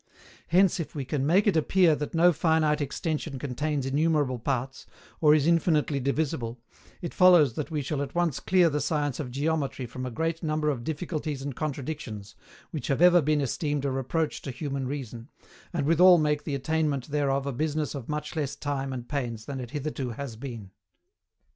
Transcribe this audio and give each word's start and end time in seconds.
Hence, 0.47 0.79
if 0.79 0.95
we 0.95 1.05
can 1.05 1.27
make 1.27 1.45
it 1.45 1.55
appear 1.55 1.95
that 1.95 2.15
no 2.15 2.33
finite 2.33 2.81
extension 2.81 3.37
contains 3.37 3.85
innumerable 3.85 4.39
parts, 4.39 4.87
or 5.19 5.35
is 5.35 5.45
infinitely 5.45 5.99
divisible, 5.99 6.59
it 7.03 7.13
follows 7.13 7.53
that 7.53 7.69
we 7.69 7.83
shall 7.83 8.01
at 8.01 8.15
once 8.15 8.39
clear 8.39 8.67
the 8.67 8.79
science 8.81 9.19
of 9.19 9.29
Geometry 9.29 9.85
from 9.85 10.07
a 10.07 10.09
great 10.09 10.41
number 10.41 10.71
of 10.71 10.83
difficulties 10.83 11.43
and 11.43 11.55
contradictions 11.55 12.33
which 12.71 12.87
have 12.87 12.99
ever 12.99 13.21
been 13.21 13.41
esteemed 13.41 13.85
a 13.85 13.91
reproach 13.91 14.41
to 14.41 14.49
human 14.49 14.87
reason, 14.87 15.29
and 15.71 15.85
withal 15.85 16.17
make 16.17 16.45
the 16.45 16.55
attainment 16.55 17.09
thereof 17.09 17.45
a 17.45 17.53
business 17.53 17.93
of 17.93 18.09
much 18.09 18.35
less 18.35 18.55
time 18.55 18.91
and 18.93 19.07
pains 19.07 19.45
than 19.45 19.59
it 19.59 19.69
hitherto 19.69 20.09
has 20.09 20.35
been. 20.35 20.71